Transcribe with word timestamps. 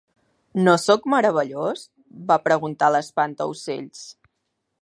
No 0.67 0.71
sóc 0.83 1.05
meravellós? 1.15 1.85
va 2.33 2.39
preguntar 2.49 2.93
l'Espantaocells. 2.97 4.05